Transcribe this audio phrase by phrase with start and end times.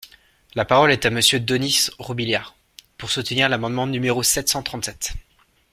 [0.55, 2.55] La parole est à Monsieur Denys Robiliard,
[2.97, 5.13] pour soutenir l’amendement numéro sept cent trente-sept.